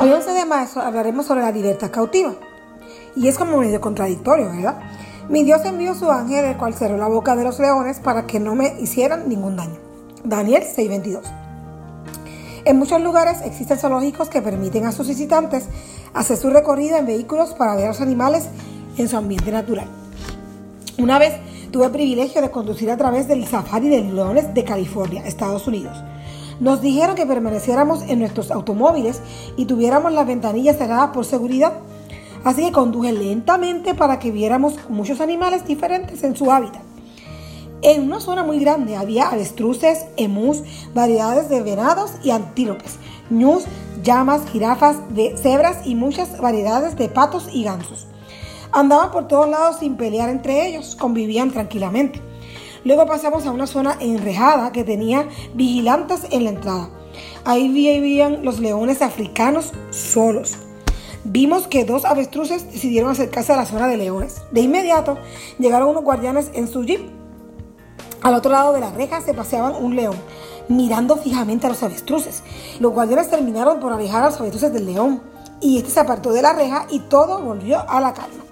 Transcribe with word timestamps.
Hoy 0.00 0.12
11 0.12 0.30
de 0.30 0.44
marzo 0.44 0.80
hablaremos 0.80 1.26
sobre 1.26 1.40
la 1.40 1.50
libertad 1.50 1.90
cautiva. 1.90 2.32
Y 3.16 3.26
es 3.26 3.36
como 3.36 3.56
medio 3.56 3.80
contradictorio, 3.80 4.46
¿verdad? 4.46 4.78
Mi 5.28 5.42
Dios 5.42 5.64
envió 5.64 5.92
su 5.96 6.08
ángel, 6.08 6.44
el 6.44 6.56
cual 6.56 6.74
cerró 6.74 6.96
la 6.96 7.08
boca 7.08 7.34
de 7.34 7.42
los 7.42 7.58
leones 7.58 7.98
para 7.98 8.24
que 8.24 8.38
no 8.38 8.54
me 8.54 8.80
hicieran 8.80 9.28
ningún 9.28 9.56
daño. 9.56 9.76
Daniel 10.22 10.62
6:22. 10.62 11.24
En 12.64 12.78
muchos 12.78 13.02
lugares 13.02 13.38
existen 13.44 13.76
zoológicos 13.76 14.28
que 14.28 14.40
permiten 14.40 14.86
a 14.86 14.92
sus 14.92 15.08
visitantes 15.08 15.64
hacer 16.14 16.36
su 16.36 16.48
recorrido 16.50 16.96
en 16.96 17.06
vehículos 17.06 17.54
para 17.54 17.74
ver 17.74 17.86
a 17.86 17.88
los 17.88 18.00
animales 18.00 18.48
en 18.98 19.08
su 19.08 19.16
ambiente 19.16 19.50
natural. 19.50 19.88
Una 20.96 21.18
vez 21.18 21.34
tuve 21.72 21.86
el 21.86 21.92
privilegio 21.92 22.40
de 22.40 22.52
conducir 22.52 22.88
a 22.92 22.96
través 22.96 23.26
del 23.26 23.44
safari 23.48 23.88
de 23.88 24.02
leones 24.02 24.54
de 24.54 24.62
California, 24.62 25.26
Estados 25.26 25.66
Unidos. 25.66 25.98
Nos 26.60 26.80
dijeron 26.80 27.14
que 27.14 27.26
permaneciéramos 27.26 28.02
en 28.02 28.18
nuestros 28.18 28.50
automóviles 28.50 29.20
y 29.56 29.66
tuviéramos 29.66 30.12
las 30.12 30.26
ventanillas 30.26 30.76
cerradas 30.76 31.10
por 31.10 31.24
seguridad. 31.24 31.74
Así 32.44 32.62
que 32.62 32.72
conduje 32.72 33.12
lentamente 33.12 33.94
para 33.94 34.18
que 34.18 34.30
viéramos 34.30 34.74
muchos 34.88 35.20
animales 35.20 35.66
diferentes 35.66 36.22
en 36.24 36.36
su 36.36 36.50
hábitat. 36.50 36.82
En 37.80 38.02
una 38.02 38.18
zona 38.18 38.42
muy 38.42 38.58
grande 38.58 38.96
había 38.96 39.28
avestruces, 39.28 40.06
emus, 40.16 40.62
variedades 40.94 41.48
de 41.48 41.62
venados 41.62 42.10
y 42.24 42.30
antílopes, 42.30 42.98
ñus, 43.30 43.64
llamas, 44.02 44.42
jirafas, 44.50 44.96
de 45.14 45.36
cebras 45.36 45.86
y 45.86 45.94
muchas 45.94 46.40
variedades 46.40 46.96
de 46.96 47.08
patos 47.08 47.48
y 47.52 47.62
gansos. 47.62 48.08
Andaban 48.72 49.12
por 49.12 49.28
todos 49.28 49.48
lados 49.48 49.76
sin 49.78 49.96
pelear 49.96 50.28
entre 50.28 50.66
ellos, 50.66 50.96
convivían 50.96 51.52
tranquilamente. 51.52 52.20
Luego 52.84 53.06
pasamos 53.06 53.46
a 53.46 53.50
una 53.50 53.66
zona 53.66 53.96
enrejada 54.00 54.72
que 54.72 54.84
tenía 54.84 55.28
vigilantes 55.54 56.26
en 56.30 56.44
la 56.44 56.50
entrada. 56.50 56.90
Ahí 57.44 57.68
vivían 57.68 58.44
los 58.44 58.60
leones 58.60 59.02
africanos 59.02 59.72
solos. 59.90 60.56
Vimos 61.24 61.66
que 61.66 61.84
dos 61.84 62.04
avestruces 62.04 62.70
decidieron 62.70 63.10
acercarse 63.10 63.52
a 63.52 63.56
la 63.56 63.66
zona 63.66 63.88
de 63.88 63.96
leones. 63.96 64.42
De 64.50 64.60
inmediato 64.60 65.18
llegaron 65.58 65.88
unos 65.88 66.04
guardianes 66.04 66.50
en 66.54 66.68
su 66.68 66.84
jeep 66.84 67.18
al 68.22 68.34
otro 68.34 68.50
lado 68.50 68.72
de 68.72 68.80
la 68.80 68.90
reja 68.90 69.20
se 69.20 69.32
paseaban 69.32 69.74
un 69.76 69.94
león, 69.94 70.16
mirando 70.68 71.16
fijamente 71.16 71.66
a 71.66 71.70
los 71.70 71.82
avestruces. 71.82 72.42
Los 72.80 72.92
guardianes 72.92 73.30
terminaron 73.30 73.78
por 73.78 73.92
alejar 73.92 74.22
a 74.22 74.26
los 74.26 74.40
avestruces 74.40 74.72
del 74.72 74.86
león, 74.86 75.22
y 75.60 75.78
este 75.78 75.90
se 75.90 76.00
apartó 76.00 76.32
de 76.32 76.42
la 76.42 76.52
reja 76.52 76.86
y 76.90 77.00
todo 77.00 77.40
volvió 77.40 77.88
a 77.88 78.00
la 78.00 78.12
calma. 78.12 78.44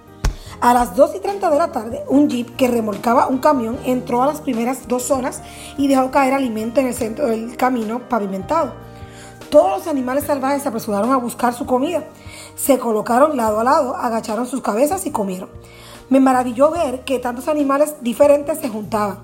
A 0.61 0.73
las 0.73 0.97
2 0.97 1.17
y 1.17 1.21
30 1.21 1.51
de 1.51 1.59
la 1.59 1.71
tarde, 1.71 2.03
un 2.09 2.29
jeep 2.29 2.57
que 2.57 2.69
remolcaba 2.69 3.27
un 3.27 3.39
camión 3.39 3.79
entró 3.85 4.23
a 4.23 4.27
las 4.27 4.41
primeras 4.41 4.89
dos 4.89 5.03
zonas 5.03 5.43
y 5.77 5.87
dejó 5.87 6.11
caer 6.11 6.33
alimento 6.33 6.81
en 6.81 6.87
el 6.87 6.95
centro 6.95 7.27
del 7.27 7.57
camino 7.57 8.09
pavimentado. 8.09 8.73
Todos 9.51 9.79
los 9.79 9.87
animales 9.87 10.25
salvajes 10.25 10.63
se 10.63 10.69
apresuraron 10.69 11.13
a 11.13 11.19
buscar 11.19 11.53
su 11.53 11.67
comida. 11.67 12.05
Se 12.57 12.79
colocaron 12.79 13.37
lado 13.37 13.61
a 13.61 13.65
lado, 13.65 13.97
agacharon 13.97 14.47
sus 14.47 14.63
cabezas 14.63 15.07
y 15.07 15.11
comieron. 15.11 15.51
Me 16.09 16.21
maravilló 16.21 16.71
ver 16.71 17.05
que 17.05 17.19
tantos 17.19 17.49
animales 17.49 17.97
diferentes 18.01 18.59
se 18.59 18.69
juntaban 18.69 19.19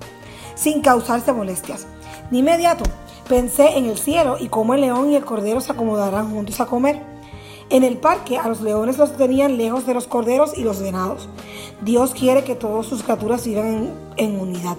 sin 0.55 0.81
causarse 0.81 1.33
molestias. 1.33 1.87
De 2.29 2.37
inmediato 2.37 2.83
pensé 3.27 3.77
en 3.77 3.85
el 3.85 3.97
cielo 3.97 4.37
y 4.39 4.49
cómo 4.49 4.75
el 4.75 4.81
león 4.81 5.11
y 5.11 5.15
el 5.15 5.25
cordero 5.25 5.61
se 5.61 5.71
acomodarán 5.71 6.31
juntos 6.31 6.59
a 6.61 6.67
comer. 6.67 7.12
En 7.73 7.83
el 7.83 7.97
parque 7.97 8.37
a 8.37 8.47
los 8.47 8.61
leones 8.61 8.99
los 8.99 9.17
tenían 9.17 9.57
lejos 9.57 9.87
de 9.87 9.95
los 9.95 10.05
corderos 10.05 10.55
y 10.55 10.63
los 10.63 10.79
venados. 10.79 11.27
Dios 11.81 12.13
quiere 12.13 12.43
que 12.43 12.53
todas 12.53 12.85
sus 12.85 13.01
criaturas 13.01 13.47
vivan 13.47 13.89
en, 14.15 14.39
unidad. 14.39 14.77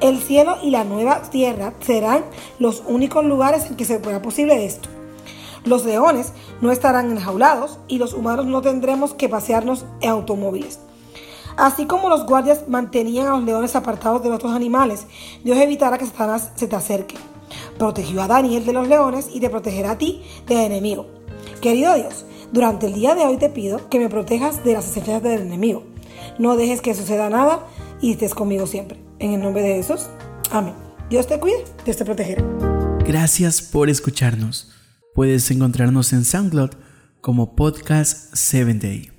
El 0.00 0.18
cielo 0.18 0.56
y 0.60 0.70
la 0.70 0.82
nueva 0.82 1.22
tierra 1.30 1.74
serán 1.78 2.24
los 2.58 2.82
únicos 2.88 3.24
lugares 3.24 3.66
en 3.66 3.76
que 3.76 3.84
se 3.84 4.00
pueda 4.00 4.20
posible 4.20 4.64
esto. 4.64 4.88
Los 5.64 5.84
leones 5.84 6.32
no 6.60 6.72
estarán 6.72 7.12
enjaulados 7.12 7.78
y 7.86 7.98
los 7.98 8.14
humanos 8.14 8.46
no 8.46 8.62
tendremos 8.62 9.14
que 9.14 9.28
pasearnos 9.28 9.84
en 10.00 10.10
automóviles. 10.10 10.80
Así 11.56 11.86
como 11.86 12.08
los 12.08 12.26
guardias 12.26 12.66
mantenían 12.66 13.28
a 13.28 13.36
los 13.36 13.44
leones 13.44 13.76
apartados 13.76 14.24
de 14.24 14.32
otros 14.32 14.50
animales, 14.50 15.06
Dios 15.44 15.56
evitará 15.56 15.98
que 15.98 16.06
Satanás 16.06 16.50
se 16.56 16.66
te 16.66 16.74
acerque. 16.74 17.14
Protegió 17.78 18.22
a 18.22 18.26
Daniel 18.26 18.66
de 18.66 18.72
los 18.72 18.88
leones 18.88 19.28
y 19.32 19.38
te 19.38 19.50
protegerá 19.50 19.92
a 19.92 19.98
ti 19.98 20.24
del 20.48 20.58
enemigo. 20.58 21.06
Querido 21.64 21.94
Dios, 21.94 22.26
durante 22.52 22.88
el 22.88 22.92
día 22.92 23.14
de 23.14 23.22
hoy 23.22 23.38
te 23.38 23.48
pido 23.48 23.88
que 23.88 23.98
me 23.98 24.10
protejas 24.10 24.62
de 24.64 24.74
las 24.74 24.84
acechanzas 24.84 25.22
del 25.22 25.40
enemigo. 25.40 25.82
No 26.38 26.56
dejes 26.56 26.82
que 26.82 26.92
suceda 26.92 27.30
nada 27.30 27.66
y 28.02 28.12
estés 28.12 28.34
conmigo 28.34 28.66
siempre. 28.66 28.98
En 29.18 29.32
el 29.32 29.40
nombre 29.40 29.62
de 29.62 29.76
Jesús. 29.76 30.08
Amén. 30.50 30.74
Dios 31.08 31.26
te 31.26 31.40
cuide, 31.40 31.64
Dios 31.86 31.96
te 31.96 32.04
protegerá. 32.04 32.44
Gracias 33.06 33.62
por 33.62 33.88
escucharnos. 33.88 34.72
Puedes 35.14 35.50
encontrarnos 35.50 36.12
en 36.12 36.26
SoundCloud 36.26 36.72
como 37.22 37.56
Podcast 37.56 38.34
7 38.34 38.74
Day. 38.74 39.13